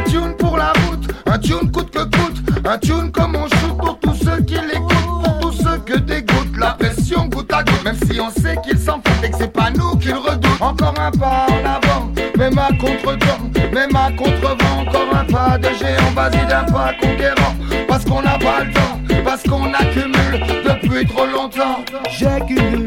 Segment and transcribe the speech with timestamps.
[0.00, 3.76] un tune pour la route, un tune coûte que coûte, un tune comme on shoot
[3.78, 7.84] pour tous ceux qui l'écoutent, pour tous ceux que dégoûte la pression goutte à goutte,
[7.84, 10.60] même si on sait qu'ils s'en foutent et que c'est pas nous qu'ils redoutent.
[10.60, 15.68] Encore un pas en avant, même à contre-temps, même à contre-vent, encore un pas de
[15.68, 17.54] géant, vas-y d'un pas conquérant,
[17.86, 21.84] parce qu'on n'a pas le temps, parce qu'on accumule depuis trop longtemps.
[22.10, 22.79] J'accumule,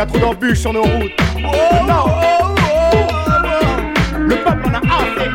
[0.00, 1.12] Y'a trop d'embûches sur nos routes.
[1.86, 2.06] Non.
[4.16, 5.28] Le peuple en a assez.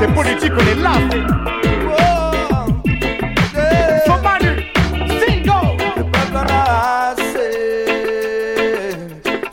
[0.00, 1.26] Des politiques, on est lassés.
[4.06, 4.52] Son Manu,
[5.20, 5.76] single.
[5.98, 6.52] Le peuple en a
[7.10, 7.52] assez.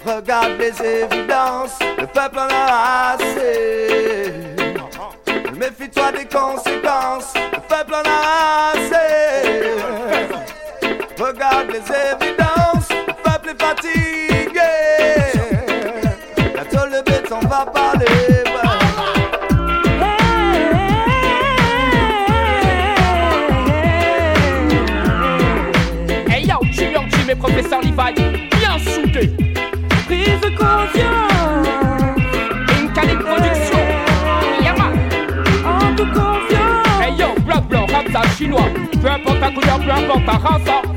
[0.05, 1.77] Regarde les évidences.
[1.99, 4.31] Le peuple en a assez.
[5.59, 7.33] Méfie-toi des conséquences.
[7.35, 9.11] Le peuple en a assez.
[11.21, 12.34] Regarde les évidences.
[13.85, 13.93] Le peuple est
[14.45, 14.71] fatigué.
[16.53, 18.05] Bientôt le béton va parler.
[26.29, 28.13] Hey yo, Jim Young Jim et professeur Levi,
[28.59, 29.31] bien soudés.
[30.07, 32.17] Prise de conscience.
[32.81, 33.81] Incalé production.
[34.63, 34.89] Yama.
[35.65, 37.01] En toute confiance.
[37.01, 38.69] Hey yo, blanc blanc, Ramza chinois.
[39.01, 40.94] Peu importe ta couleur, peu importe ta race.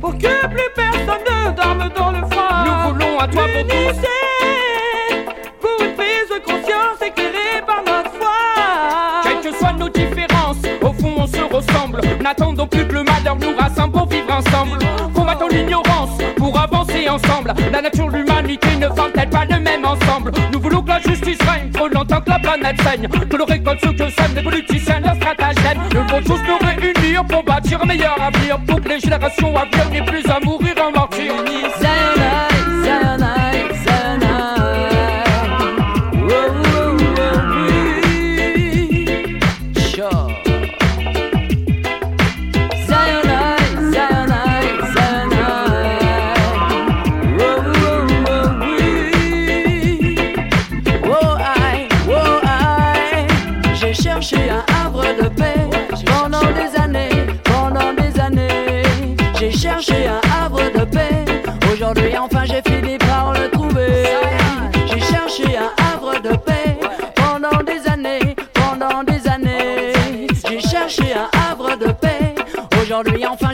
[0.00, 2.64] Pour que plus personne ne dorme dans le froid.
[2.64, 4.00] Nous voulons à toi pour tous.
[5.60, 8.36] Pour une prise de conscience éclairée par notre foi.
[9.24, 12.00] Quelles que soient nos différences, au fond on se ressemble.
[12.22, 14.78] N'attendons plus que le malheur nous rassemble pour vivre ensemble.
[15.14, 17.54] Combattons l'ignorance pour avancer ensemble.
[17.72, 19.83] La nature, l'humanité ne forment-elles pas le même
[22.14, 23.08] longtemps que la planète saigne.
[23.08, 25.78] Que l'on récolte ce que sèment les politiciens, leurs stratagèmes.
[25.94, 28.58] Nous devons tous nous réunir pour bâtir un meilleur avenir.
[28.66, 30.73] Pour que les générations à venir n'aient plus à mourir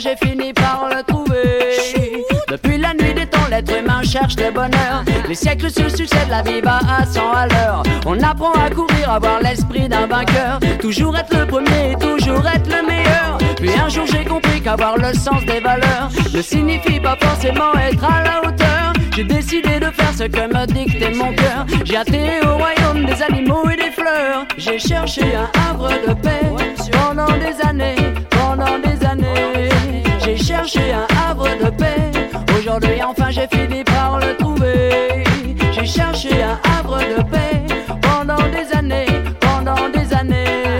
[0.00, 1.76] j'ai fini par le trouver.
[2.48, 5.04] Depuis la nuit des temps, l'être humain cherche le bonheur.
[5.28, 7.82] Les siècles se succèdent, la vie va à 100 à l'heure.
[8.06, 10.58] On apprend à courir, avoir l'esprit d'un vainqueur.
[10.80, 13.38] Toujours être le premier, toujours être le meilleur.
[13.56, 18.04] Puis un jour, j'ai compris qu'avoir le sens des valeurs ne signifie pas forcément être
[18.04, 18.92] à la hauteur.
[19.14, 21.66] J'ai décidé de faire ce que me dictait mon cœur.
[21.84, 24.46] J'ai atterri au royaume des animaux et des fleurs.
[24.56, 26.40] J'ai cherché un havre de paix
[26.92, 27.96] pendant des années,
[28.30, 29.59] pendant des années.
[30.72, 32.12] J'ai cherché un havre de paix.
[32.56, 35.24] Aujourd'hui, enfin, j'ai fini par le trouver.
[35.72, 37.64] J'ai cherché un havre de paix
[38.00, 39.06] pendant des années,
[39.40, 40.78] pendant des années.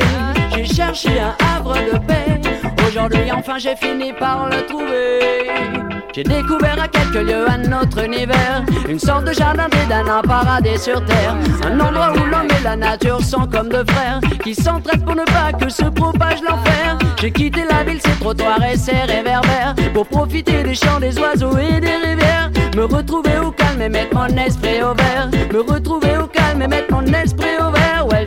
[0.55, 2.41] J'ai cherché un havre de paix.
[2.87, 5.90] Aujourd'hui, enfin, j'ai fini par le trouver.
[6.13, 10.77] J'ai découvert à quelques lieux un autre univers, une sorte de jardin d'Éden, un paradis
[10.77, 15.05] sur terre, un endroit où l'homme et la nature sont comme deux frères, qui s'entraident
[15.05, 16.99] pour ne pas que se propage l'enfer.
[17.21, 21.57] J'ai quitté la ville, ses trottoirs et ses réverbères, pour profiter des chants des oiseaux
[21.59, 26.17] et des rivières, me retrouver au calme et mettre mon esprit au vert, me retrouver
[26.17, 27.80] au calme et mettre mon esprit au vert.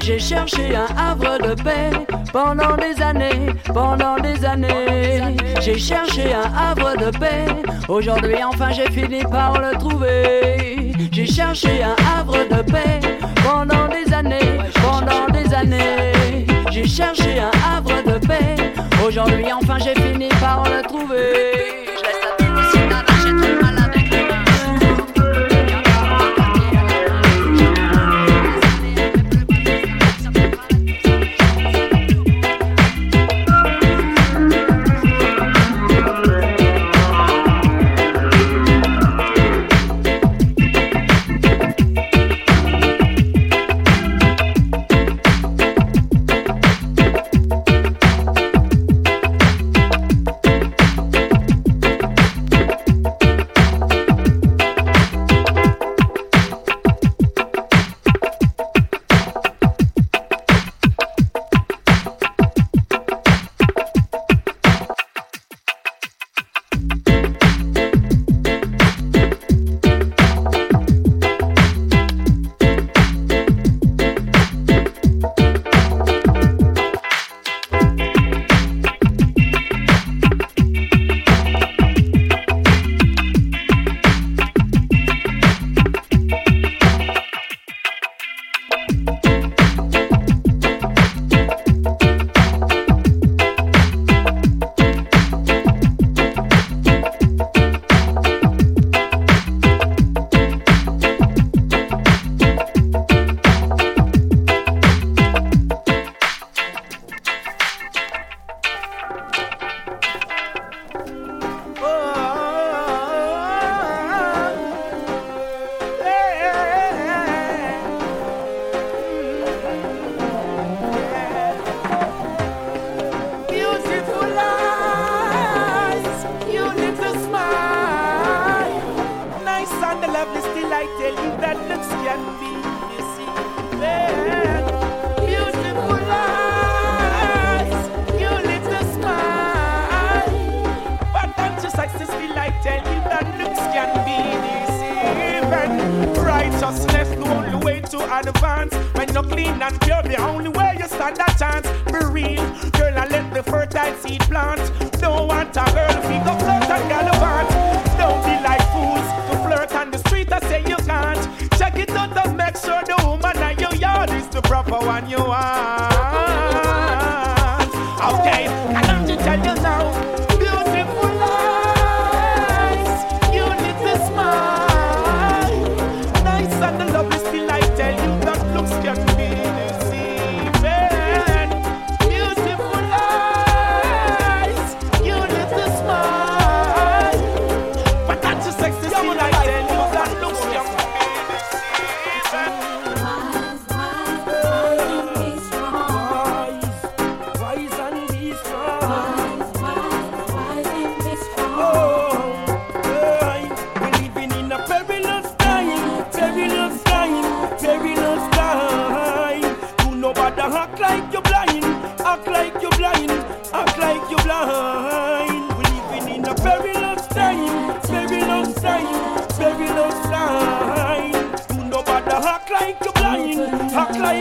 [0.05, 1.89] J'ai cherché un havre de paix
[2.33, 5.37] pendant des années, pendant des années.
[5.61, 7.45] J'ai cherché un havre de paix.
[7.87, 10.91] Aujourd'hui, enfin, j'ai fini par le trouver.
[11.09, 12.99] J'ai cherché un havre de paix
[13.45, 16.45] pendant des années, pendant des années.
[16.69, 18.55] J'ai cherché un havre de paix.
[19.07, 21.72] Aujourd'hui, enfin, j'ai fini par le trouver.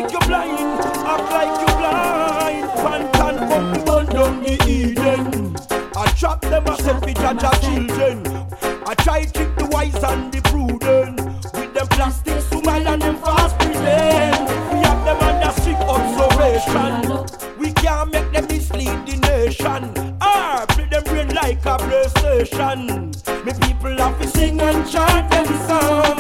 [0.02, 2.70] Like you're blind, act like you're blind.
[2.82, 5.56] Pantan from the burn down the Eden.
[5.96, 8.26] I trap them as if we judge our children.
[8.86, 11.20] I try to trick the wise and the prudent.
[11.54, 14.48] With them plastic smile and them fast pretend.
[14.72, 17.58] We have them under strict observation.
[17.58, 20.16] We can't make them mislead the nation.
[20.20, 23.14] Ah, play them brain like a PlayStation.
[23.44, 26.11] Me people have to sing and chant them song.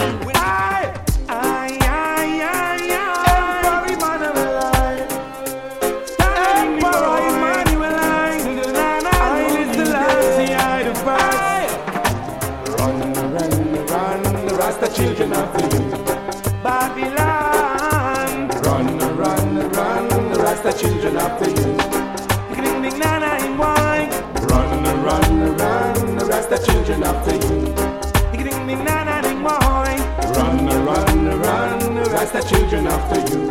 [32.32, 33.50] The children after you.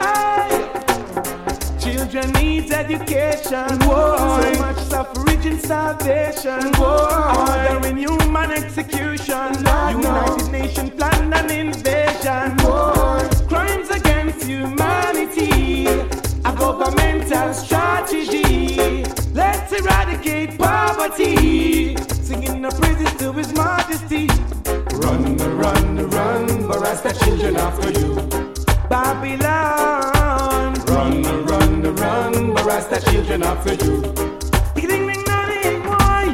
[0.00, 0.60] Aye.
[1.80, 3.80] Children needs education.
[3.80, 6.76] So much suffrage and.
[6.78, 9.54] Order in human execution.
[9.90, 12.56] United Nations plan an invasion.
[13.48, 15.86] Crimes against humanity.
[16.44, 19.04] A governmental strategy.
[19.32, 21.96] Let's eradicate poverty.
[26.94, 28.14] Run, the children after you.
[28.88, 30.74] Babylon.
[30.86, 34.00] Run, run, run, but the children after you.
[34.74, 36.26] Ding ding ding boy.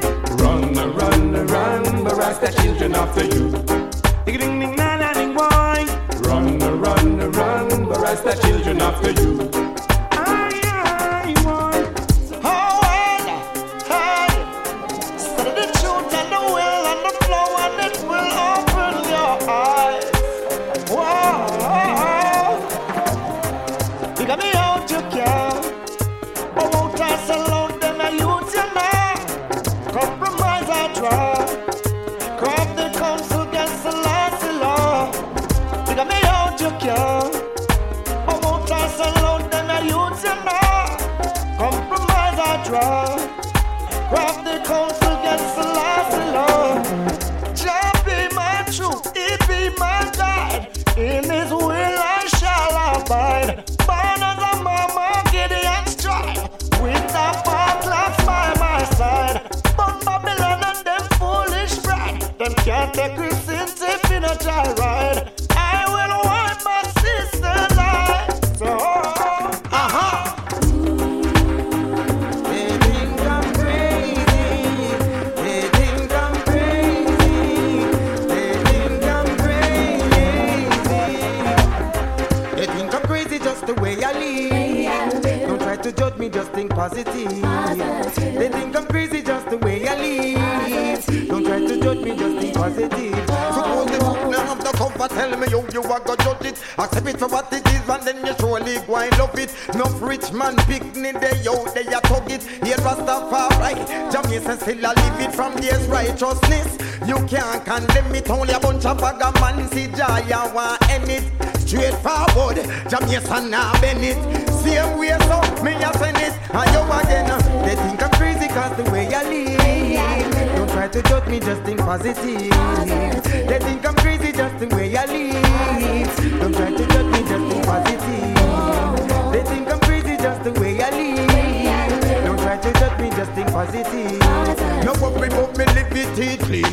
[0.43, 3.51] Run, run, run, but the children after you.
[4.27, 5.87] Ding ding ding boy.
[6.29, 9.40] Run, run, run, but the children after you.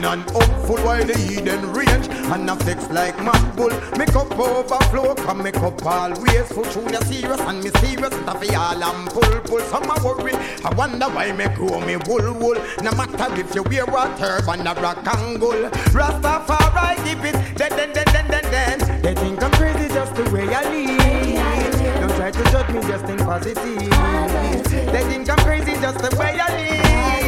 [0.07, 0.23] And
[0.65, 3.69] full while the Eden range and a flex like mad bull.
[3.97, 8.15] Make up overflow, come make up always full tune you serious and me mysterious.
[8.25, 9.59] Taffy all and pull pull.
[9.67, 10.33] Some a worry,
[10.63, 12.57] I wonder why me grow me wool wool.
[12.81, 17.35] No matter if you wear a turban or a kangle, Rastafari give it.
[17.57, 19.01] Then then then then then then.
[19.01, 22.01] They think I'm crazy just the way I live.
[22.01, 23.65] Don't try to judge me, just think positive.
[23.65, 27.26] They think I'm crazy just the way I live.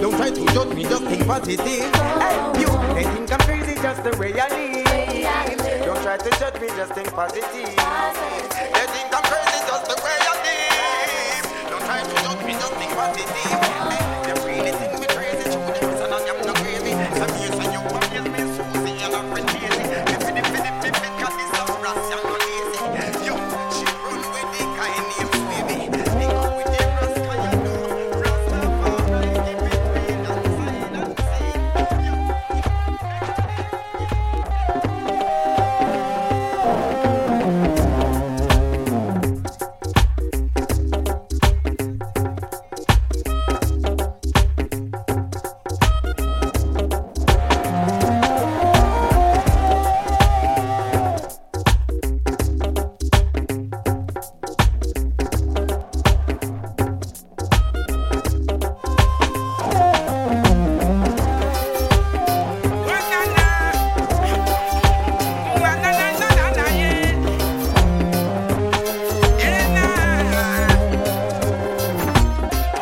[0.00, 1.66] Don't try to judge me, just think positive.
[1.66, 5.84] Hey, you, they think I'm crazy just the way I live.
[5.84, 7.50] Don't try to judge me, just think positive.
[7.52, 11.70] They think I'm crazy just the way I live.
[11.70, 13.73] Don't try to judge me, just think positive.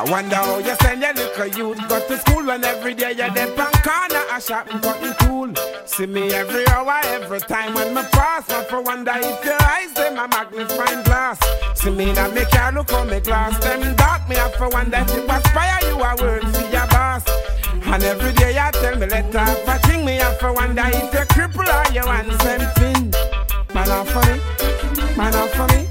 [0.02, 3.30] I wonder how you send your little youth go to school when every day you're
[3.30, 5.54] dead on corner a shop and cutting cool.
[5.86, 8.44] See me every hour, every time when me pass.
[8.48, 11.38] But for wonder if your eyes in my magnifying glass.
[11.76, 13.56] See me now make car look on me glass.
[13.62, 17.22] Them dark me up for wonder if you aspire you a work see your boss.
[17.70, 21.20] And every day you tell me letter, off thing me up for wonder if you
[21.30, 23.14] cripple or you want something.
[23.72, 25.86] Man off for me, man off for me,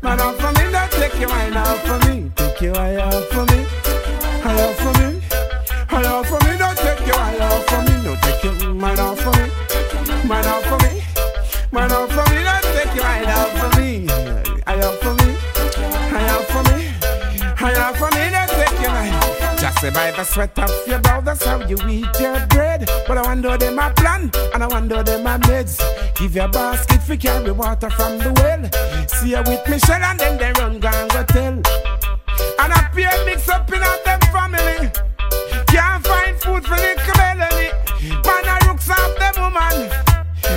[0.00, 0.70] man off for me.
[0.70, 0.81] No.
[1.02, 2.30] Take your wine out for me.
[2.36, 3.64] Take your wine out for me.
[4.44, 5.20] High out for me.
[5.88, 6.56] High out for me.
[6.56, 8.04] Don't take your wine out for me.
[8.04, 9.50] No, take your mind out for me.
[10.28, 11.02] Mind out for me.
[11.72, 12.44] Mind out for me.
[12.44, 14.06] Don't take your wine out for me.
[14.64, 15.34] High out for me.
[16.14, 16.84] High out for me.
[17.56, 18.21] High out for me.
[19.82, 22.88] Say by the sweat of your brow, that's how you eat your bread.
[23.08, 25.74] But I wonder them my plan, and I wonder them my meds.
[26.14, 28.62] Give your basket for carry water from the well.
[29.08, 31.54] See you with Michelle, and then they run gang go tell.
[31.54, 34.88] And I peer mix up in all them family.
[35.66, 37.66] Can't find food for the family.
[38.22, 39.90] Man, I look up them woman.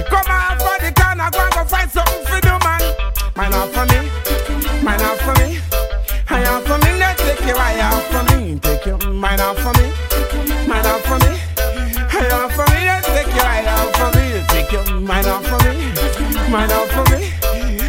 [0.06, 2.84] Come out for the can, I go and go find something for the man.
[3.36, 4.06] Mine love for me,
[4.84, 5.58] mine love for me.
[6.30, 8.35] I out for me, let take you, I for me.
[9.26, 9.90] Mine out for me,
[10.68, 11.36] mine out for me.
[11.98, 14.46] High out for me, yeah, take your high out for me.
[14.50, 17.32] Take your mind out for me, mind out for me.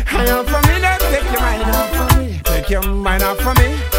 [0.07, 2.41] High out for me, yeah, take your mind out for me.
[2.43, 3.96] Take your mind out for me.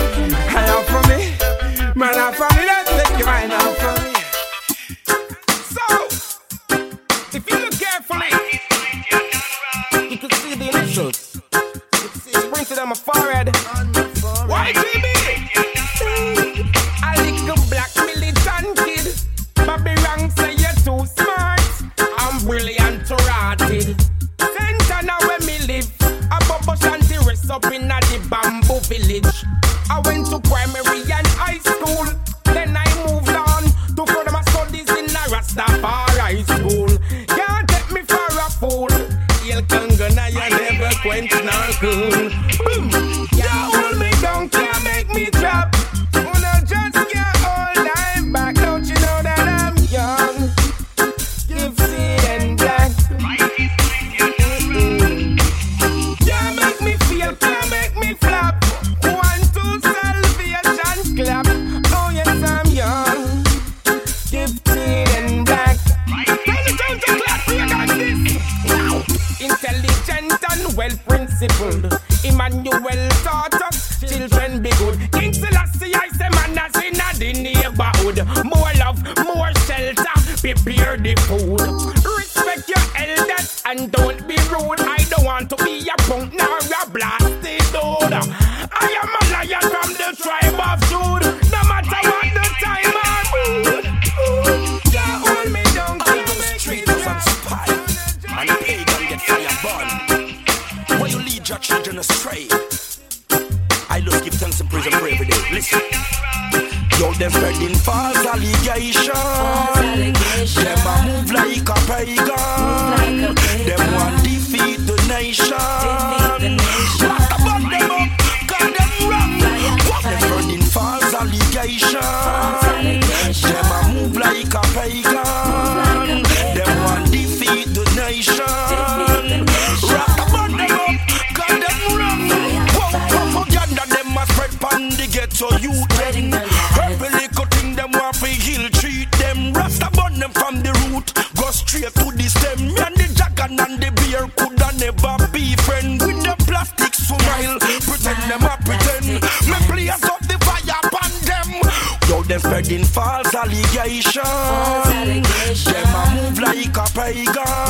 [154.25, 155.73] allegation.
[155.73, 157.66] Them a move like a pagan.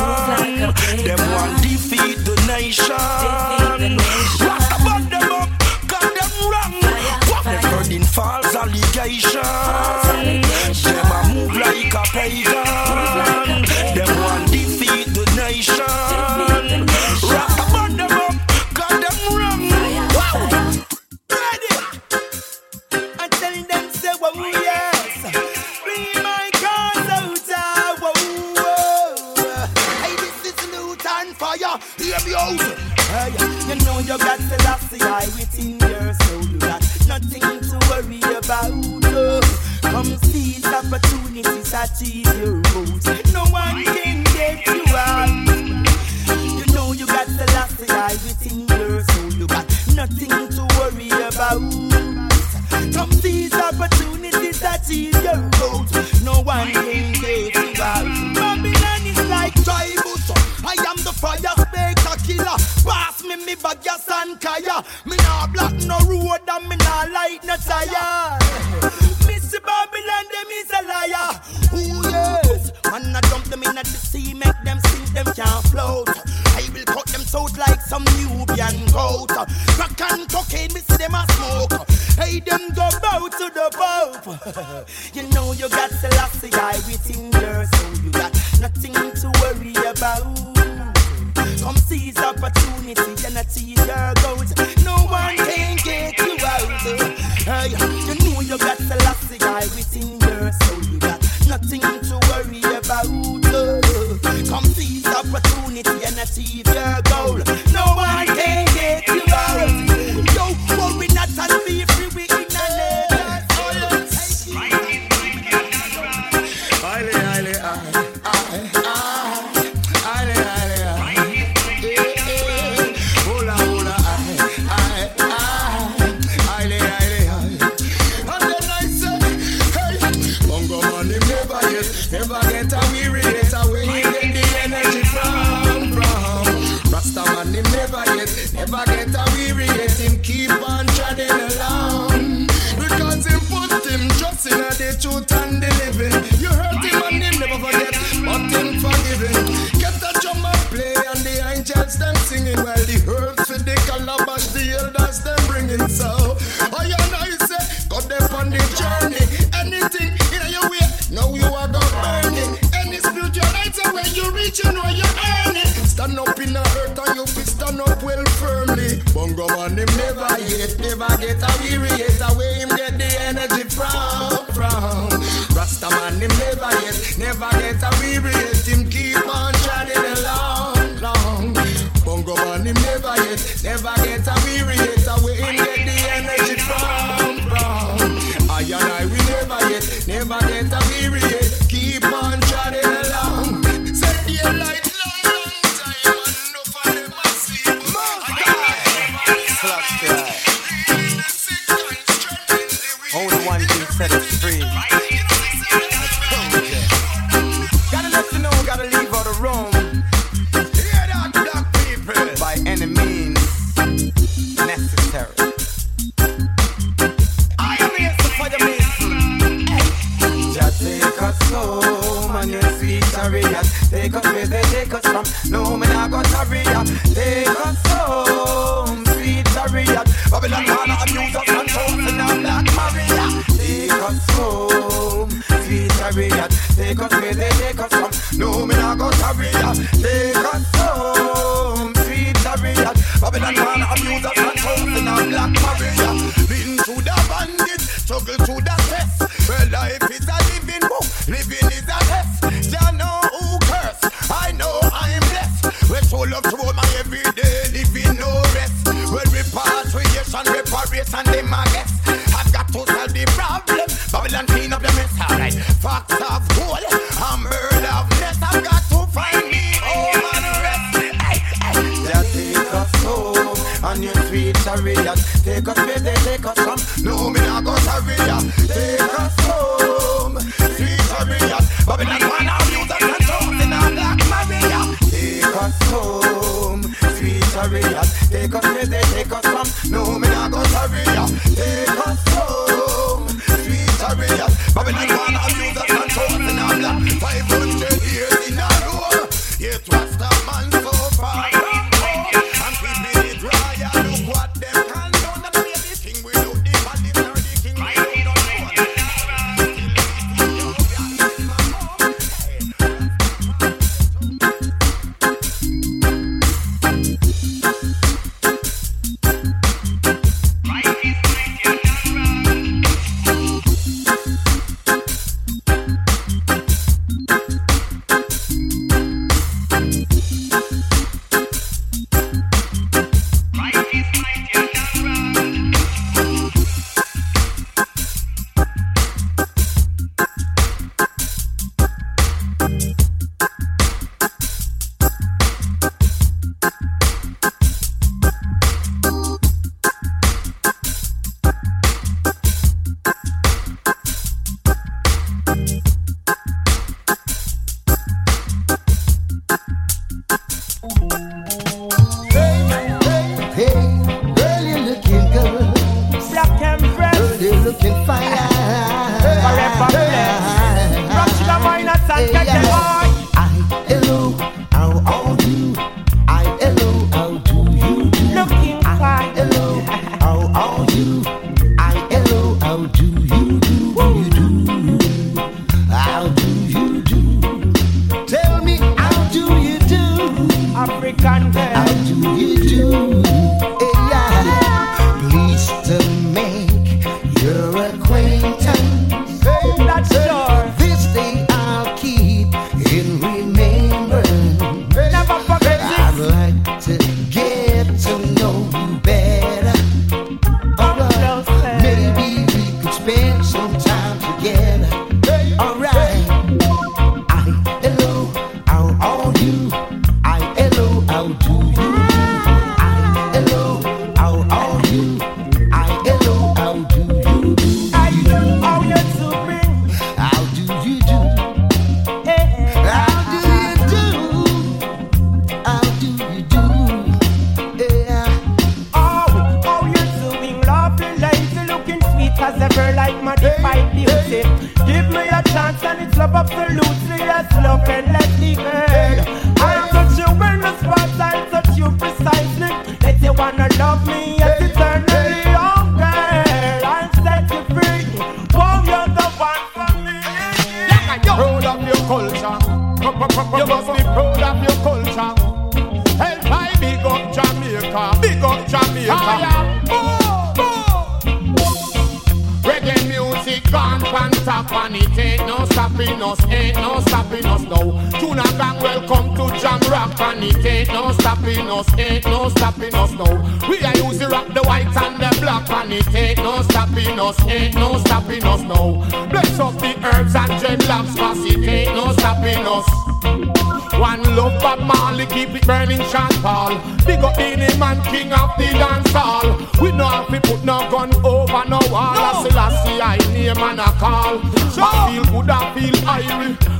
[92.90, 94.14] Opportunity and achieve your goals.
[94.14, 94.17] No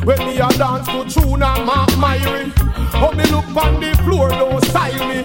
[0.08, 2.50] When me a dance to tune and Mark Myrie.
[2.96, 5.22] How me look on the floor, don't sign me.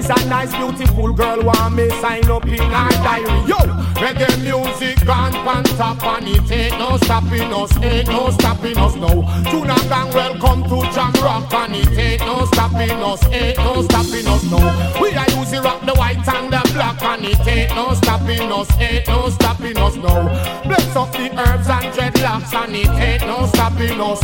[0.00, 3.44] It's a nice, beautiful girl, want me sign up in her diary.
[3.44, 3.58] Yo,
[4.00, 8.96] reggae music gone pan top and it ain't no stopping us, ain't no stopping us
[8.96, 9.20] now.
[9.50, 14.26] Tuna gang, welcome to Jam Rock and it ain't no stopping us, ain't no stopping
[14.26, 15.02] us now.
[15.02, 18.70] We are using rock the white and the black and it ain't no stopping us,
[18.80, 20.28] ain't no stopping us now.
[20.64, 24.20] Bless up the herbs and dreadlocks and it ain't no stopping us.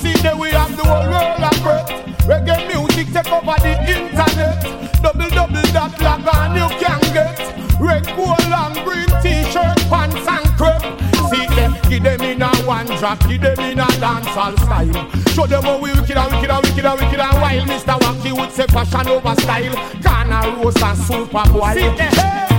[0.00, 1.88] See that we have the whole world of breath.
[2.24, 4.62] Reggae music take over the internet.
[5.02, 7.36] Double double that log on you can get.
[7.78, 10.82] Red, gold and green t-shirt, pants and crepe.
[11.28, 15.10] See them, give them in a one drop, give them in a dancehall style.
[15.34, 17.68] Show them how we wicked and wicked and wicked and wicked and wild.
[17.68, 17.98] Mr.
[18.00, 19.76] Wacky would say fashion over style.
[20.02, 21.74] Corner roast and super boy.
[21.74, 22.46] See them, eh, eh.
[22.48, 22.57] hey.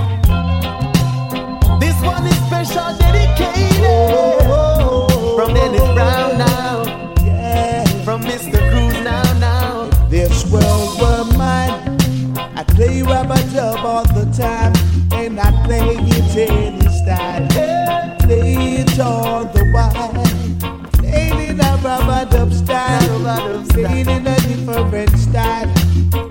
[1.80, 3.80] This one is special dedicated
[5.34, 6.84] from Dennis Brown now.
[8.04, 8.58] From Mr.
[8.70, 9.90] Cruz now, now.
[10.08, 11.72] This world were mine.
[12.56, 14.74] I play rubber dub all the time,
[15.12, 17.48] and I play it any style.
[18.20, 20.12] Play it all the while.
[20.92, 23.64] Play it in a rub-a-dub style.
[23.70, 25.70] Play it in a different style.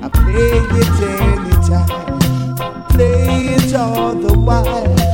[0.04, 2.86] I play it anytime.
[2.90, 5.09] Play it all the while.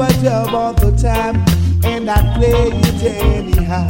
[0.00, 1.36] Rubber dub all the time,
[1.84, 3.86] and I play it anyhow.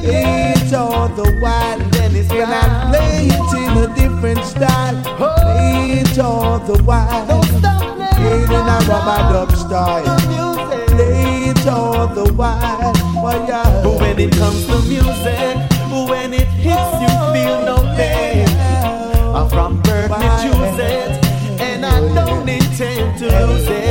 [0.00, 4.96] Play it all the while, it's and I play it in a different style.
[5.16, 7.82] Play it all the while, Don't stop
[8.16, 10.18] play it in a rubber dub style.
[10.88, 13.64] Play it all the while, for ya.
[13.82, 15.56] But when it comes to music,
[16.08, 18.48] when it hits, you feel no pain.
[19.36, 23.85] I'm from birth, me choose it, and I oh, don't intend to lose it.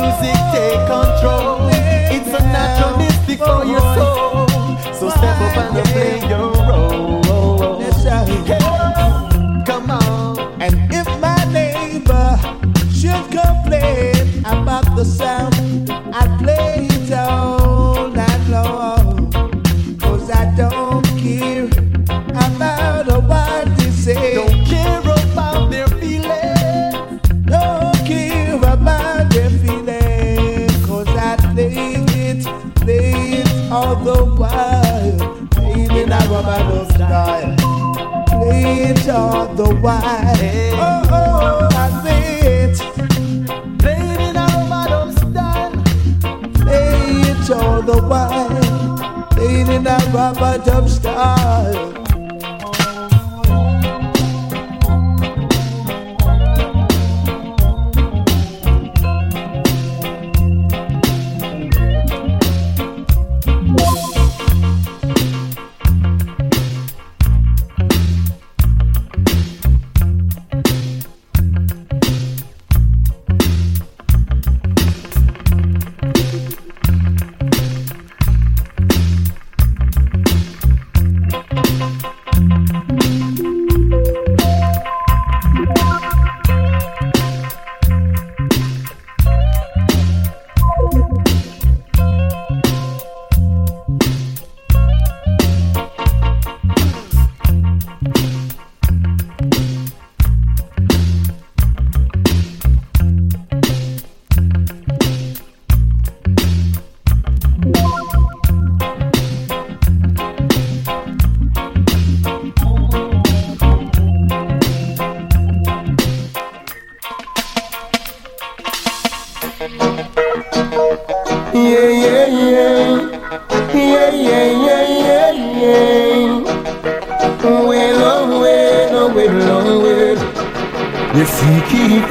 [0.00, 1.68] Music take control.
[2.14, 4.46] It's a naturalistic for your soul.
[4.94, 7.22] So step up and play your role.
[9.66, 10.38] Come on.
[10.62, 12.28] And if my neighbor
[12.98, 15.57] should complain about the sound,
[38.90, 40.00] It all the while.
[40.00, 42.78] Oh, oh, I play it.
[43.78, 45.72] Played in a rubber style.
[46.54, 49.26] Play it all the while.
[49.32, 50.58] Play it in a rubber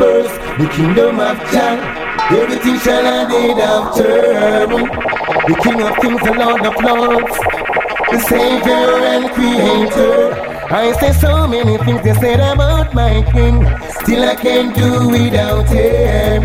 [0.08, 1.76] first the kingdom of Jah.
[2.40, 4.70] Everything shall indeed have turn.
[5.48, 7.36] The King of Kings, the Lord of Lords,
[8.12, 10.20] the Savior and Creator.
[10.82, 13.56] I say so many things they said about my King,
[14.02, 16.44] still I can't do without Him.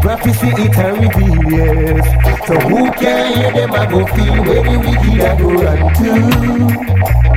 [0.00, 2.04] Prophecy it a reveal, yes.
[2.46, 3.72] So who can hear them?
[3.72, 6.12] I go feel where the wicked I go run to.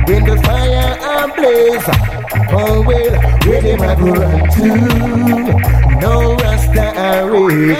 [0.08, 2.17] When the fire ablaze,
[2.50, 3.14] oh well,
[3.46, 4.68] where them I go run to.
[6.00, 7.78] No Rasta I rage,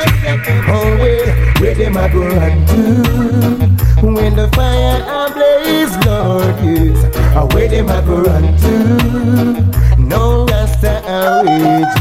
[0.68, 1.26] oh well,
[1.60, 4.06] where them I go run to.
[4.06, 9.98] When the fire ablaze, Lord, yes, oh, where them I go run to.
[9.98, 11.94] No Rasta I rage,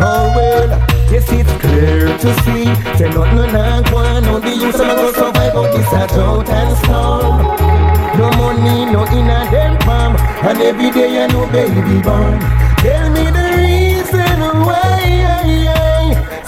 [0.00, 0.88] oh well.
[1.12, 2.64] Yes, it's clear to see.
[2.96, 7.91] Say not no no the youth some go survive out this drought and storm.
[8.18, 12.38] No money, no in a them palm, and every day I know baby born.
[12.84, 14.92] Tell me the reason why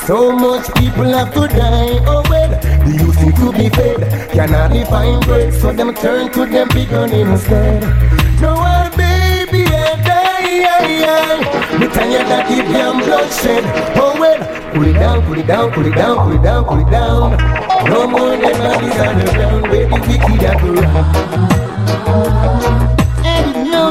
[0.07, 1.99] so much people have to die.
[2.07, 2.51] Oh well,
[2.85, 6.93] the youth need to be fed, cannot find bread, so them turn to them big
[6.93, 7.81] instead.
[8.43, 10.15] No one baby I die.
[12.05, 13.65] Me tired that the damn bloodshed.
[13.97, 14.41] Oh well.
[14.75, 17.37] Pull it down, pull it down, pull it down, pull it down, pull it down.
[17.89, 21.07] No more than bodies on the ground where the wicked are around.
[23.25, 23.91] And no,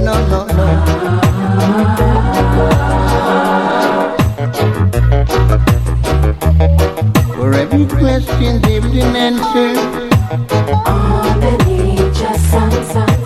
[0.00, 0.66] no, no, no.
[7.34, 9.74] For every question, David an answer.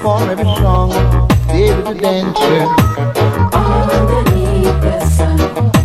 [0.01, 0.91] For every song,
[1.89, 2.69] David an answer.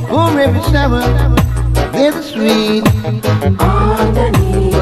[0.10, 1.02] For every shower,
[1.94, 2.84] there's a sweet.
[2.84, 2.92] But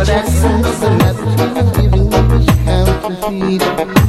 [0.10, 3.62] I didn't know that she was giving me this counterfeit.
[3.78, 4.01] But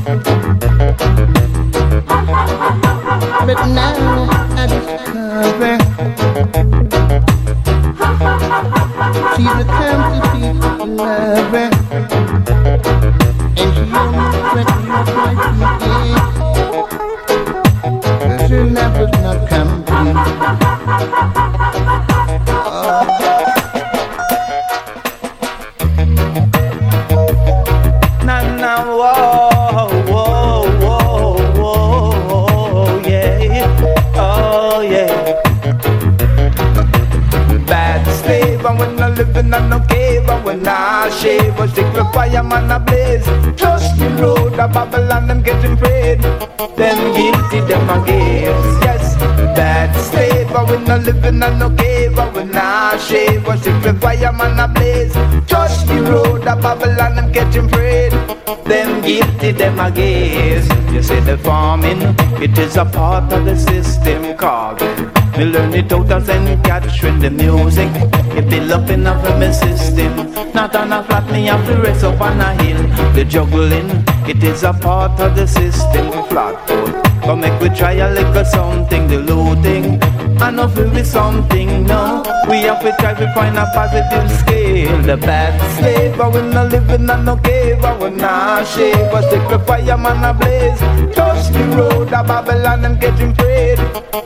[59.53, 60.69] them a gaze.
[60.93, 62.03] You say the farming,
[62.43, 65.11] it is a part of the system carving.
[65.39, 67.91] Me learn it out as any capturing the music.
[68.37, 70.33] It build up enough of my system.
[70.53, 72.83] Not on a flat, me have to rest up on a hill.
[73.15, 73.91] The juggling,
[74.29, 76.11] it is a part of the system.
[76.29, 77.13] Flat foot.
[77.23, 80.03] Come make we try a little something, the looting.
[80.43, 82.25] I know feel with something, no.
[82.51, 85.01] We have to try to find a positive scale.
[85.03, 89.13] The bad slave, I will not live in a no cave, I will not shave.
[89.13, 90.81] I stick the fireman a blaze.
[91.15, 93.79] Touch the road of Babylon and getting prayed.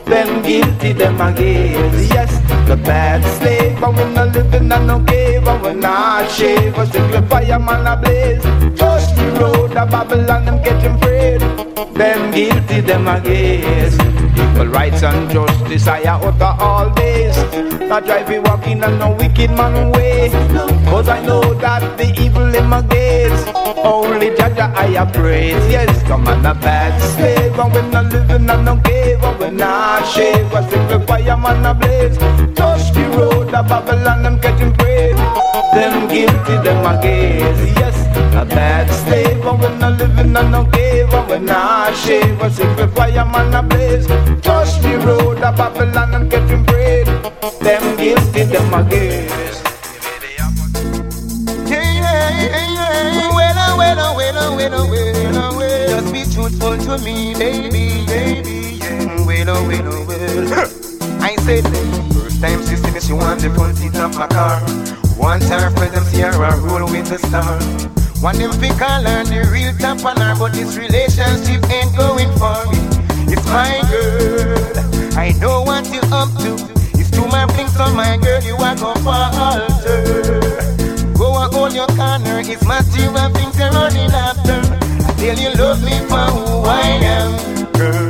[0.05, 2.09] Them guilty, them a gaze.
[2.09, 2.31] Yes,
[2.67, 6.77] the bad slave, I will not live in no cave, I will not shave.
[6.77, 8.43] I stick the fireman a blaze.
[8.77, 11.41] Touch the road of Babylon and getting prayed.
[11.95, 13.19] Them guilty, them a
[14.37, 17.35] Equal rights and justice I utter all days.
[17.89, 20.29] Not drive me walking on no wicked man way.
[20.85, 23.41] Cause I know that the evil in my gaze.
[23.77, 25.63] Only Jah Jah I praise.
[25.71, 27.57] Yes, come on a bad slave.
[27.57, 31.65] And when I living on no cave, and when I shave, I stick the fireman
[31.65, 32.17] a blaze.
[32.55, 35.06] Touch the road of Babylon, I'm catching prayed.
[35.73, 37.77] Them guilty, them a gaze.
[37.77, 37.97] Yes,
[38.35, 39.45] a bad slave.
[39.45, 43.53] And when I living on no cave, and when I shave, I stick the fireman
[43.53, 44.07] a blaze.
[44.41, 47.07] Touch the road of Babylon, I'm catching prayed.
[47.61, 49.63] Them guilty, them a gaze.
[55.87, 58.77] Just be truthful to me, baby, baby.
[58.79, 59.25] Yeah.
[59.25, 60.53] Well, uh, well, uh, well.
[61.21, 61.63] I said,
[62.13, 65.06] first time she see me, she want the front seat of my car.
[65.17, 67.59] One time friends them see her a roll with the star.
[68.21, 72.31] One them think I learn the real top on her, but this relationship ain't going
[72.37, 72.77] for me.
[73.33, 76.53] It's my girl, I know what you up to.
[76.97, 80.39] It's too my bling, so my girl, you are gonna falter.
[81.17, 84.61] Go and hold your corner, it's material things you're running after.
[85.05, 88.09] I tell you, love me for who I am, girl.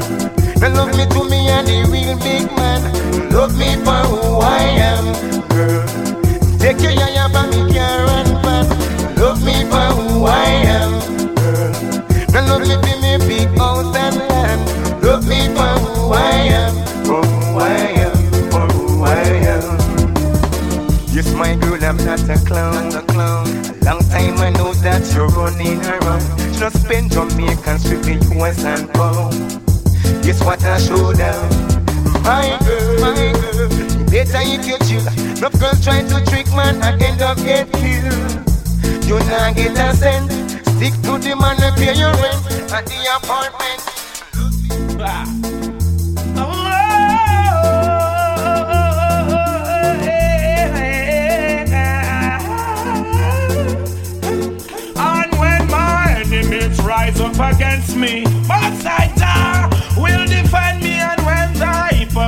[0.59, 2.83] The love me to me and the real big man.
[3.31, 5.36] Love me for who I am.
[6.79, 7.07] Take your.
[9.17, 10.91] Love me for who I am,
[11.35, 11.71] girl.
[12.31, 15.03] Now love for me big house and land.
[15.03, 16.73] Love me for who I am,
[17.03, 19.23] for who I am, for who I
[19.55, 19.77] am.
[21.13, 22.93] Yes, my girl, I'm not a clown.
[22.95, 23.47] A clown.
[23.81, 26.21] A long time I know that you're running around.
[26.53, 29.33] Just spend Jamaican strictly US and pound.
[30.23, 31.49] Guess what I show down?
[32.23, 33.96] My girl, my girl.
[34.09, 35.03] Better if you chill.
[35.41, 38.47] No girl try to trick man and end up get killed.
[39.05, 40.31] You not get a cent.
[40.77, 43.83] Stick to the man and pay your rent at the apartment.
[54.99, 58.23] And when my enemies rise up against me,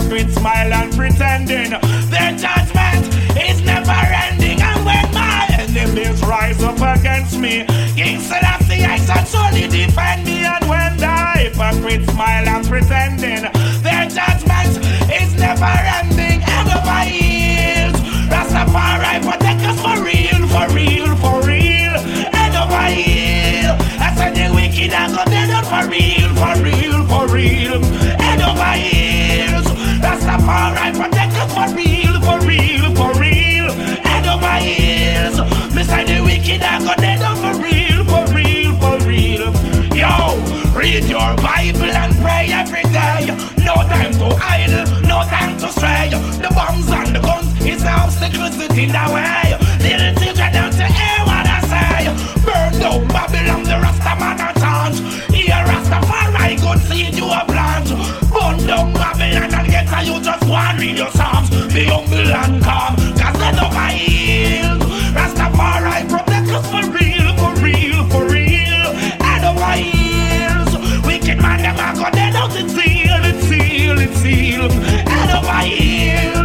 [0.10, 1.70] hypocrites smile and pretending,
[2.10, 3.06] their judgment
[3.38, 4.60] is never ending.
[4.60, 10.46] And when my enemies rise up against me, King Selassie I shall surely defend me.
[10.46, 13.52] And when the hypocrites smile and pretending,
[13.84, 14.82] their judgment
[15.14, 16.42] is never ending.
[16.42, 17.98] And over heels,
[18.34, 21.94] Rastafari protect us for real, for real, for real.
[22.34, 23.78] Head over heel.
[24.02, 27.84] I said the wicked are go for real, for real, for real.
[28.18, 28.99] Head over heels.
[30.30, 33.72] Rastafari protect us for real, for real, for real.
[34.06, 35.38] Head over heels.
[35.88, 39.50] Say the wicked are go dead on for real, for real, for real.
[39.98, 40.38] Yo,
[40.78, 43.26] read your Bible and pray every day.
[43.66, 46.10] No time to idle, no time to stray.
[46.12, 49.58] The bombs and the guns is the obstacles in the way.
[49.82, 50.14] Little
[60.00, 61.50] And you just one read your psalms.
[61.74, 64.82] Be humble and calm, cause they know my healed.
[65.12, 68.96] Rastafari protect us for real, for real, for real.
[69.20, 71.06] And over heels.
[71.06, 74.72] Wicked man, them a go dead out in seal, it's seal, it's seal.
[74.72, 76.39] And over heel.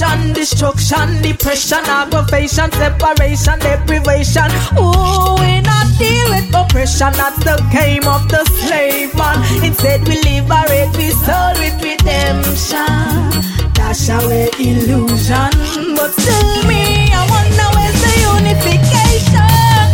[0.00, 4.48] Destruction, destruction, depression, aggravation, separation, deprivation.
[4.80, 7.12] Ooh, we not deal with oppression.
[7.20, 9.44] That's the game of the slave man.
[9.62, 13.28] Instead, we liberate, we soul with redemption
[13.76, 15.52] dash away illusion.
[15.92, 19.84] But tell me, I wanna where's the unification?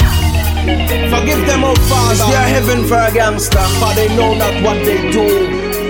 [1.11, 2.15] Forgive them, oh Father.
[2.15, 5.27] It's their heaven for a gangster, for they know not what they do.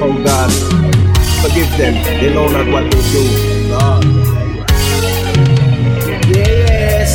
[0.01, 0.51] Oh God,
[1.45, 2.01] forgive them.
[2.03, 3.56] They know not what they do.
[3.77, 4.05] God.
[6.29, 7.11] Yes,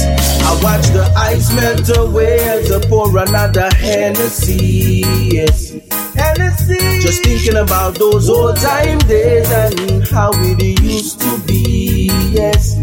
[0.45, 5.03] I watch the ice melt away as I pour another Hennessy.
[5.35, 5.71] Yes.
[6.13, 6.99] Hennessy.
[6.99, 12.09] Just thinking about those old time days and how it used to be.
[12.31, 12.77] Yes.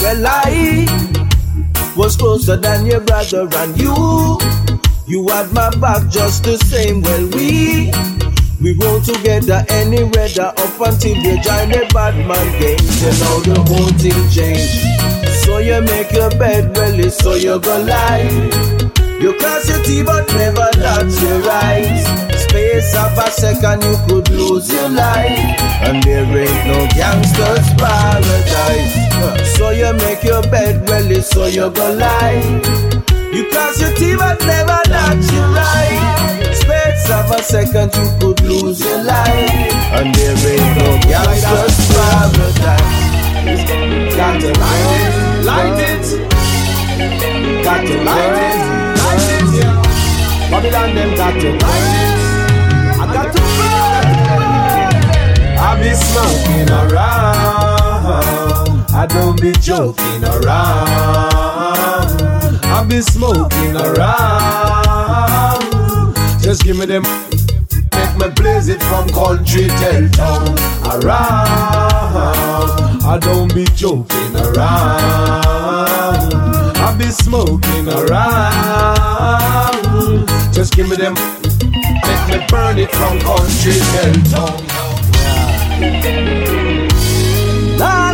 [0.00, 0.86] Well, I
[1.96, 4.38] was closer than your brother and you.
[5.06, 7.02] You had my back just the same.
[7.02, 7.92] Well, we
[8.60, 13.02] we roll together any weather up until you join the bad man games.
[13.02, 14.80] And now the whole thing change.
[15.44, 18.24] So you make your bed, well, it's so you go lie.
[19.20, 22.04] You cross your teeth but never touch your eyes.
[22.42, 25.60] Space of a second you could lose your life.
[25.84, 29.56] And there ain't no gangster's paradise.
[29.56, 32.40] So you make your bed, well, it's so you go lie.
[33.32, 36.35] You cross your teeth but never dot your right.
[37.06, 39.72] Space of a second you could lose your life.
[39.94, 42.94] And there ain't no gangster's paradise.
[44.16, 46.04] Got to light it, light it.
[47.62, 48.58] Got to light it,
[48.98, 50.50] light it, yeah.
[50.50, 52.14] Babylon them got to light it.
[52.98, 54.06] I got to burn.
[55.58, 58.16] I be smoking around.
[58.90, 61.66] I don't be joking around.
[62.64, 65.65] I be smoking around.
[66.46, 67.02] Just give me them.
[67.02, 70.56] Make me blaze it from country till town
[70.94, 72.22] around.
[73.02, 76.32] I don't be joking around.
[76.76, 78.22] I be smoking around.
[80.52, 81.14] Just give me them.
[82.06, 84.62] Make me burn it from country till town.
[87.76, 88.05] Na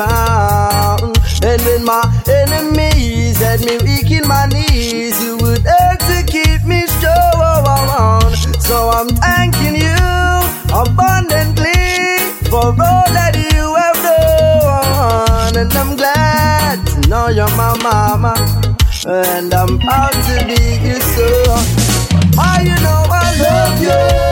[0.00, 6.64] And when my enemies had me weak in my knees, you would have to keep
[6.64, 8.34] me strong.
[8.60, 9.96] So I'm thanking you
[10.70, 12.18] abundantly
[12.48, 15.56] for all that you have done.
[15.56, 18.34] And I'm glad to know you're my mama.
[19.06, 21.64] And I'm proud to be your son.
[22.38, 24.27] Oh, you know I love you.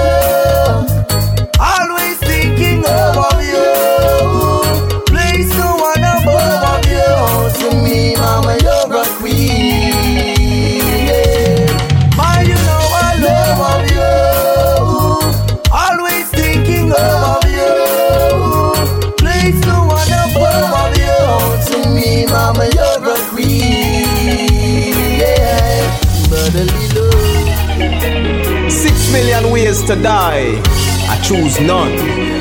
[29.86, 30.60] To die.
[31.08, 31.96] I choose none.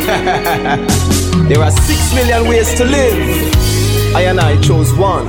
[1.47, 4.15] there are six million ways to live.
[4.15, 5.27] I and I chose one.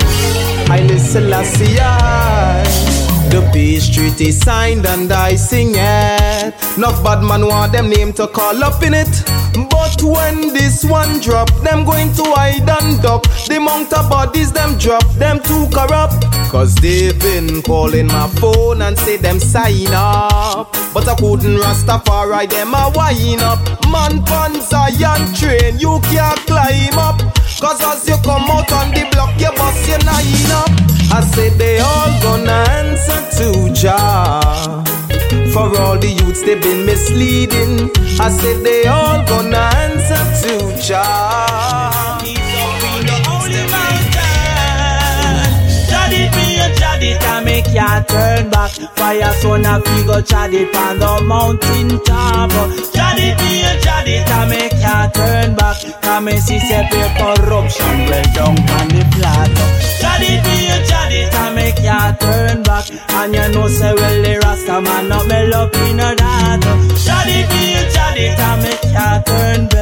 [0.71, 2.96] I listen Selassie.
[3.31, 6.55] The peace treaty signed and I sing it.
[6.79, 9.09] No bad man want them name to call up in it.
[9.71, 13.25] But when this one drop, them going to hide and duck.
[13.47, 16.25] The amount of bodies them drop, them too corrupt.
[16.51, 20.73] Cause they've been calling my phone and say them sign up.
[20.95, 23.59] But I couldn't Rastafari them a wine up.
[23.91, 27.19] Man pan Zion train, you can't climb up.
[27.61, 30.96] Cause as you come out on the block, you bust your nine up.
[31.17, 34.85] I said they all gonna answer to Jah.
[35.51, 37.89] For all the youths they've been misleading.
[38.21, 42.21] I said they all gonna answer to Jah.
[47.07, 48.71] It and me can't turn back.
[48.97, 52.51] Fire son a figure chad it on the mountain top.
[52.95, 55.77] Chad it me a chad it and me can't turn back.
[56.03, 56.85] Cause me see say
[57.19, 59.51] corruption well down on the flat.
[60.01, 62.87] Chad it me a chad it and me can't turn back.
[63.19, 66.63] And you know say well the rasta man not me love in a that
[67.05, 69.77] Chad it me a chad it and me can't turn back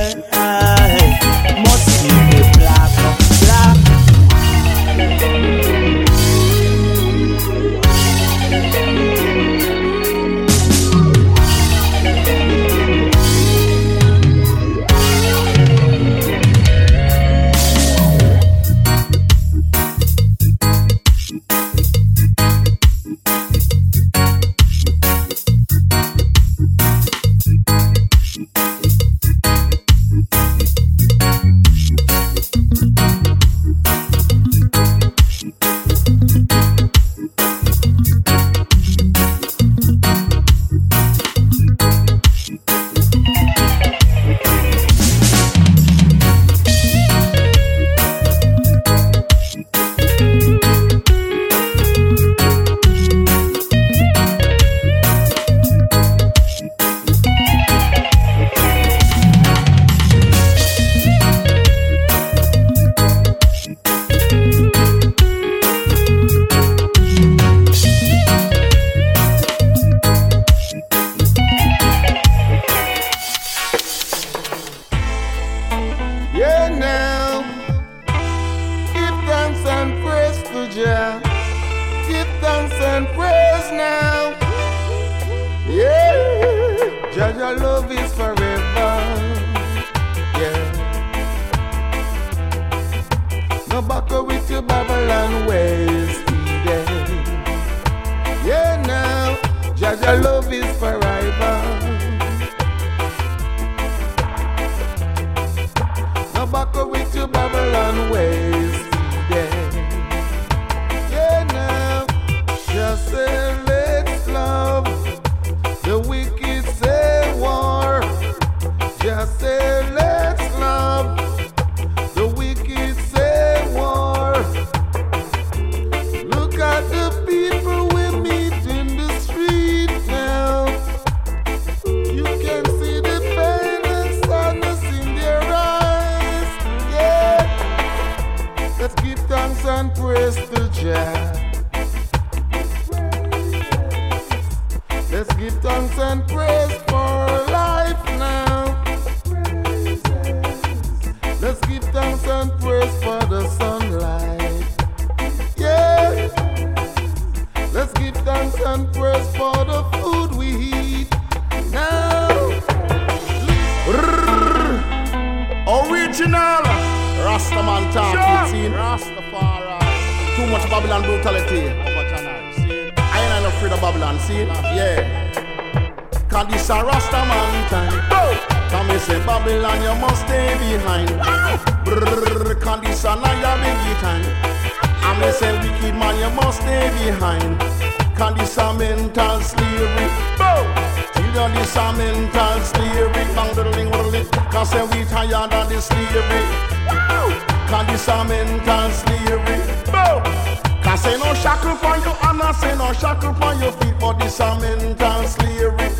[202.61, 205.91] say no shackle for your feet, but this a mental slavery.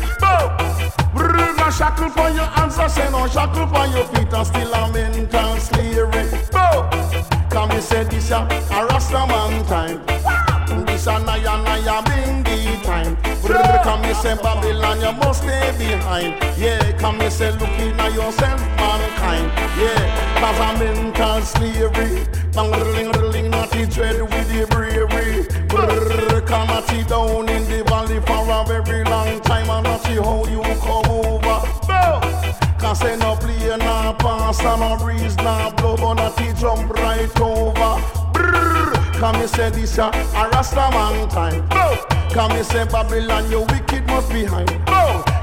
[1.15, 4.73] Brrr, no shackle for your hands, I say no shackle for your feet, and still
[4.73, 6.25] a mental slavery.
[7.49, 8.39] Come me say this a,
[8.71, 10.05] a Rasta man time.
[10.85, 13.15] This a Nyah Nyabinghi time.
[13.83, 16.35] Come me say Babylon, you must stay behind.
[16.57, 19.51] Yeah, come me say looking at yourself, mankind.
[19.79, 20.03] Yeah,
[20.39, 22.25] cause a mental slavery.
[22.53, 24.19] Bang ring ring, naughty dread.
[26.97, 30.61] It down in the valley for a very long time, and not see how you
[30.79, 31.59] come over.
[32.79, 36.89] Cause say no play, no pass, and no breeze, no blow, but not it jump
[36.93, 38.01] right over.
[38.31, 40.09] Brrr, come me say this a,
[40.53, 41.67] Rasta man time.
[42.31, 44.65] Come me say Babylon, you wicked must be high.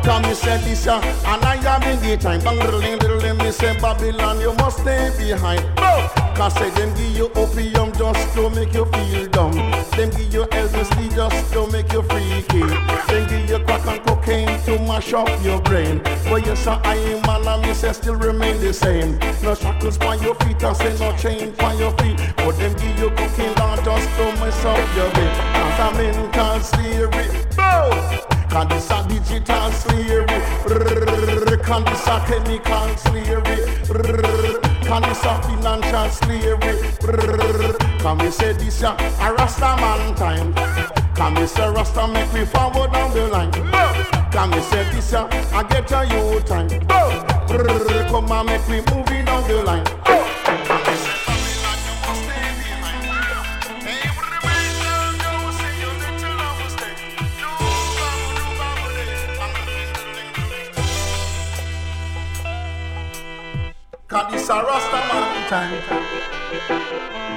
[0.02, 2.40] Come me say this a, and I am in the time.
[2.40, 5.71] Bang me say Babylon, you must stay behind.
[6.42, 9.52] Cause say them give you opium just to make you feel dumb.
[9.94, 12.66] Them give you LSD just to make you freaky.
[13.06, 16.00] Them give you crack and cocaine to mash up your brain.
[16.02, 19.20] But you say I am man and me say still remain the same.
[19.40, 22.18] No shackles on your feet and say no chain on your feet.
[22.38, 25.30] But them give you cocaine down just to mess up your brain.
[25.54, 27.28] Cause a mental slavery.
[28.50, 30.40] Cause this a digital slavery.
[31.62, 34.61] Cause this a chemical slavery.
[34.86, 37.98] Cause this a financial slavery.
[37.98, 40.54] Can we say this a, a Rasta man time?
[41.14, 43.52] Can we say Rasta make we forward down the line?
[44.32, 45.24] Can we say this a,
[45.54, 46.68] a get a you time?
[48.08, 49.84] Come on make we moving down the line.
[64.12, 67.31] Cause this a Rasta man time.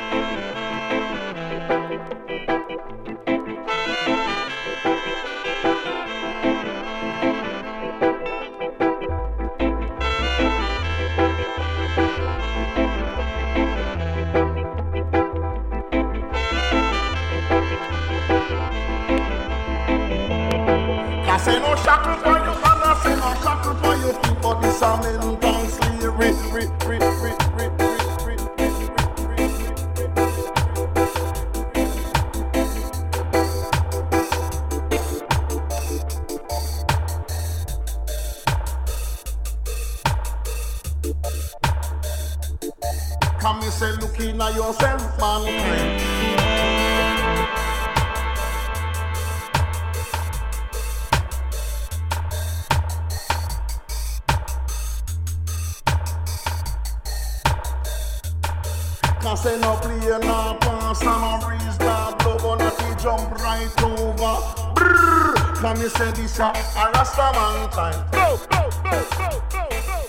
[59.25, 63.83] Can say no play, no pass, and no breeze, no blow, gonna see jump right
[63.83, 64.37] over.
[64.75, 68.05] Brrr, can me say this a a Rasta man time?
[68.11, 70.05] Go, go, go, go, go, go.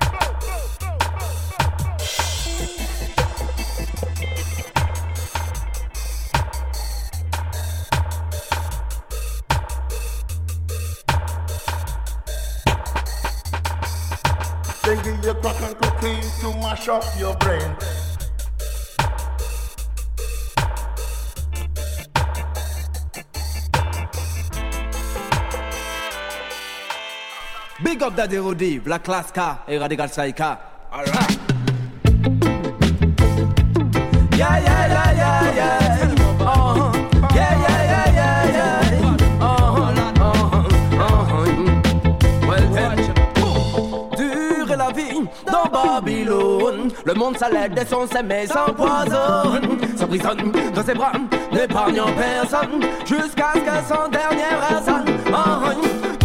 [14.84, 17.95] Then give you crack and cocaine to mash up your brain.
[28.06, 30.56] Up Daddy Rudy, Black Class Car et Radical Striker.
[30.92, 31.38] Alright.
[34.36, 36.14] Yeah, yeah, yeah, yeah, yeah.
[36.40, 36.92] Uh-huh.
[37.34, 39.16] Yeah, yeah, yeah, yeah, yeah.
[39.40, 39.90] Uh-huh,
[40.20, 40.68] uh-huh,
[41.00, 41.46] uh-huh.
[42.46, 42.98] Well, then.
[44.16, 46.92] Dure est la vie dans Babylone.
[47.04, 49.78] Le monde s'allègue des sons, mais s'empoisonne.
[49.96, 51.12] S'emprisonne dans ses bras,
[51.52, 52.82] n'épargnant personne.
[53.04, 55.08] Jusqu'à ce que son dernier résonne.
[55.26, 56.15] Uh-huh.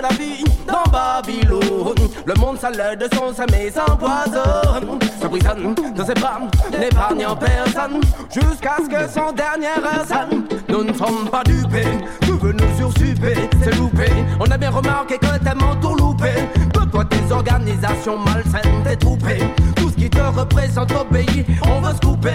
[0.00, 1.96] La vie dans Babylone.
[2.24, 4.98] Le monde s'allègue de son, mais s'empoisonne.
[5.20, 6.40] S'emprisonne dans ses bras,
[6.78, 8.00] n'épargnant personne.
[8.30, 10.44] Jusqu'à ce que son dernier résonne.
[10.68, 11.98] Nous ne sommes pas dupés,
[12.40, 14.06] nous venons sursuper, c'est loupé.
[14.40, 16.30] On a bien remarqué que t'aimes tout loupé.
[16.72, 19.54] Que toi tes organisations malsaines, tes troupées.
[19.76, 22.30] Tout ce qui te représente au pays, on veut se couper.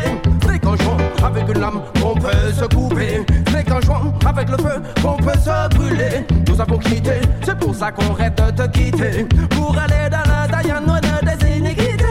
[0.45, 0.75] C'est qu'en
[1.25, 3.25] avec une lame qu'on peut se couper.
[3.51, 6.25] C'est qu'en jouant avec le feu qu'on peut se brûler.
[6.47, 9.25] Nous avons quitté, c'est pour ça qu'on rêve de te quitter.
[9.51, 12.03] Pour aller dans la Diane de des iniquités.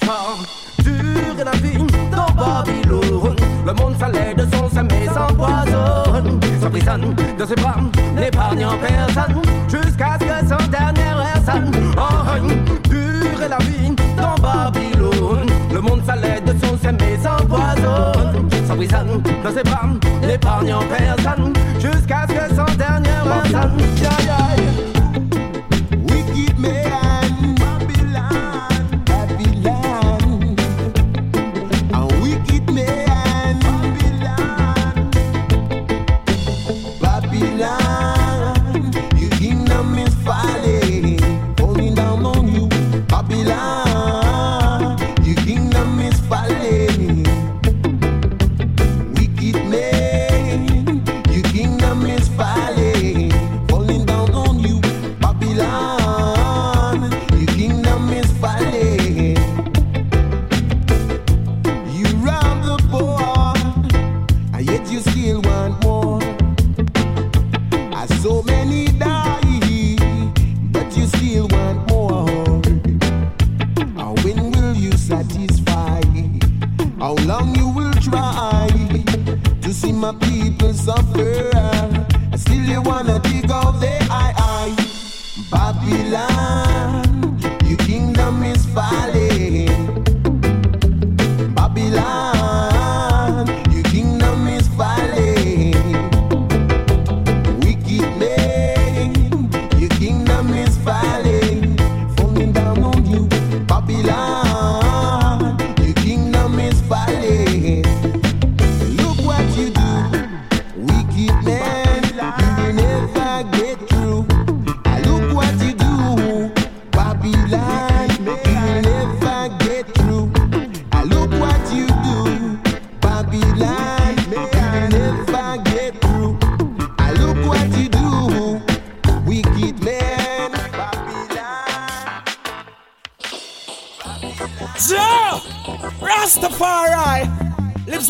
[0.00, 0.36] Car
[0.78, 1.78] dure la vie
[2.10, 3.36] dans Babylone.
[3.66, 4.68] Le monde s'allait de son
[6.68, 7.80] S'emprisonne de ses bras,
[8.14, 9.40] n'épargnant personne.
[9.68, 11.72] Jusqu'à ce que son dernier résonne.
[11.96, 15.48] Oh, dure est la vie dans Babylone.
[15.72, 18.50] Le monde s'allait de son sein mais s'empoisonne.
[18.66, 19.88] S'emprisonne de ses bras,
[20.20, 21.54] n'épargnant personne.
[21.80, 23.08] Jusqu'à ce que son dernier
[24.26, 24.47] yeah.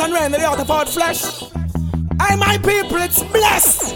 [0.01, 1.43] And reign in the outer part flesh.
[2.21, 3.95] I, my people, it's blessed.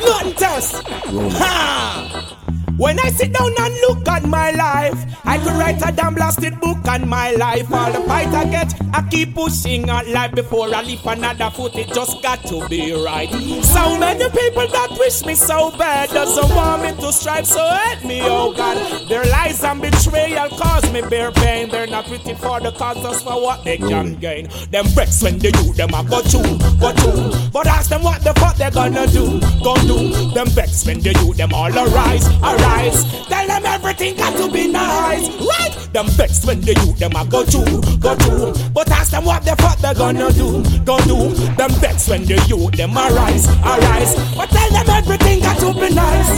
[0.00, 0.82] Nothing test.
[0.88, 2.36] Ha!
[2.78, 4.94] When I sit down and look at my life,
[5.26, 7.72] I could write a damn blasted book on my life.
[7.72, 11.74] All the fight I get, I keep pushing on life before I leap another foot.
[11.76, 13.30] It just got to be right.
[13.64, 17.46] So many people that wish me so bad doesn't want me to strive.
[17.46, 19.08] So help me, oh God.
[19.08, 21.70] Their lies and betrayal cause me bear pain.
[21.70, 24.48] They're not written for the cause, just for what they can gain.
[24.70, 27.50] Them breaks when they do them, I go through, go through.
[27.50, 30.32] But ask them what the fuck they gonna do, go do.
[30.34, 33.04] Them vex when they do them all arise, arise.
[33.26, 35.74] Tell them everything got to be nice, right?
[35.92, 38.54] Them vex when they do them, I go through, go through.
[38.72, 41.34] But ask them what the fuck they gonna do, go do.
[41.54, 44.14] Them vex when they do them arise, arise.
[44.36, 46.30] But tell them everything got to be nice.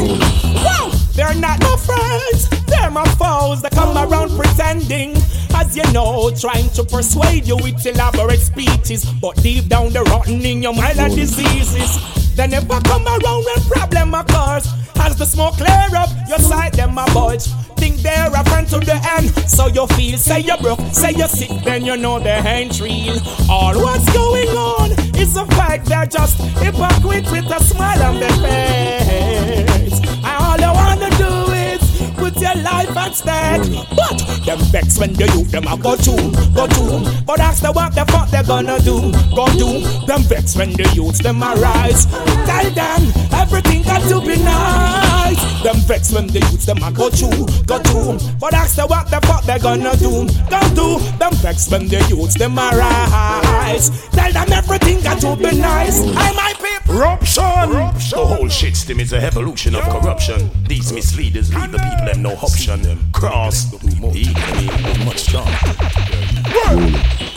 [0.65, 3.63] Wow, they're not no friends, they're my foes.
[3.63, 5.17] They come around pretending
[5.55, 10.41] as you know, trying to persuade you with elaborate speeches, but deep down the rotten
[10.45, 12.35] in your mind are diseases.
[12.35, 14.67] They never come around when problem occurs.
[14.97, 17.49] As the smoke clear up, your side them a budge.
[17.81, 21.29] Think they're a friend to the end, so you feel say you're broke, say you're
[21.29, 23.17] sick, then you know they ain't real.
[23.49, 28.37] All what's going on is a fact they're just hypocrite with a smile on their
[28.45, 29.99] face.
[30.23, 31.81] All you wanna do is
[32.17, 33.87] put your life at stake.
[33.97, 36.17] But them vex when the youth them a go to,
[36.55, 37.25] go to.
[37.25, 39.81] But ask them what the fuck they gonna do, go do.
[40.07, 42.05] Them vex when the youths them a rise.
[42.05, 45.10] Tell them everything got to be nice.
[45.81, 47.29] Them vex when the youths them a go to,
[47.65, 48.37] go to.
[48.39, 50.99] But ask them what the fuck they gonna do, go do.
[51.17, 53.89] Them vex when the youths them a rise.
[54.11, 56.01] Tell them everything got to be nice.
[56.01, 56.95] I my people.
[56.95, 57.45] Corruption.
[58.11, 60.51] The whole shit stem is a evolution of corruption.
[60.69, 62.83] These misleaders leave the people them no option.
[63.13, 66.40] Cross the enemy much stronger.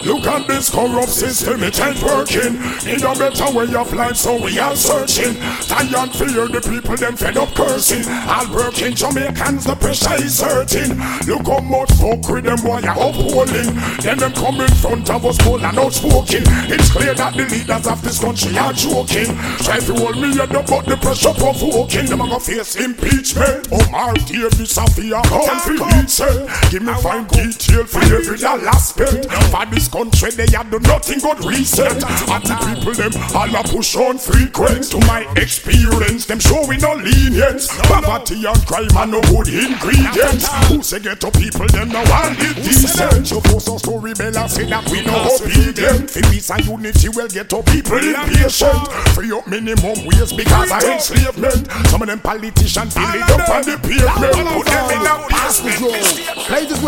[0.04, 2.60] Look at this corrupt system, it ain't working.
[2.84, 5.40] Need a better way of life, so we are searching.
[5.64, 8.04] Tired fear, the people them fed up cursing.
[8.28, 11.00] All working Jamaicans, the pressure is hurting.
[11.24, 13.72] Look how much fuck with them boy are upholding.
[14.04, 16.44] Then them come in front of us, bold and outspoken.
[16.68, 19.32] It's clear that the leaders of this country are joking.
[19.64, 22.12] Try to hold me head up, but the pressure provoking.
[22.12, 23.72] Them a go face impeachment.
[23.72, 26.48] Omar Davies, Safia, come for say.
[26.70, 28.76] Give me fine detail for every dollar
[29.08, 29.32] spent.
[29.52, 32.04] For this country, they have done nothing good reset.
[32.04, 34.92] And the people, them all a push on frequent.
[34.92, 37.68] To my experience, them showing no lenience.
[37.88, 40.48] Poverty and crime are no good ingredients.
[40.70, 43.32] Who say get to people, them no one live decent.
[43.32, 46.10] You force us to rebel and say that we no obedient.
[46.10, 48.88] For peace and unity, will get to people impatient.
[49.14, 51.68] Free up minimum wage because of enslavement.
[51.88, 54.34] Some of them politicians feel it up on the pavement.
[54.54, 56.04] Put them in a basement.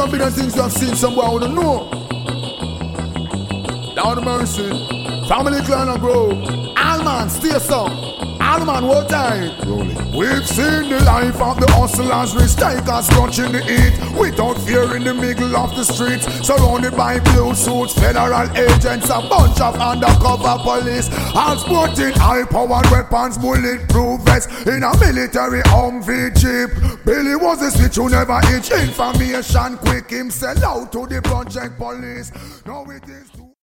[0.06, 2.05] Bit of things you have seen somewhere, I wanna know.
[3.96, 4.68] Down the mercy,
[5.30, 6.32] family clan and grow.
[6.76, 7.90] All man, stay some.
[8.42, 9.56] All man, hold tight.
[10.12, 15.06] We've seen the life of the hustlers, risk takers crunching the heat without fear in
[15.06, 16.26] the middle of the streets.
[16.46, 21.08] Surrounded by blue suits, federal agents, a bunch of undercover police.
[21.34, 26.70] All sporting high powered weapons, bulletproof vests in a military Humvee jeep.
[27.06, 28.72] Billy was a switch who never itch.
[28.72, 32.32] Information quick, him sell out to the project police.
[32.66, 33.35] Now it is.